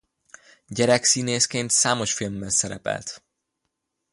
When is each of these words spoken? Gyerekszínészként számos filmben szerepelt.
Gyerekszínészként 0.67 1.69
számos 1.69 2.13
filmben 2.13 2.49
szerepelt. 2.49 3.21